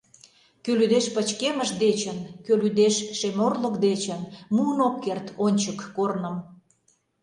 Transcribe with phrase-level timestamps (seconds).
[0.63, 4.21] Кӧ лӱдеш пычкемыш дечын, Кӧ лӱдеш шем орлык дечын—
[4.55, 6.35] Муын ок керт ончык корным.